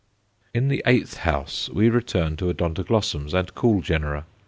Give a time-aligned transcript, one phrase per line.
[0.51, 4.25] In the eighth house we return to Odontoglossums and cool genera.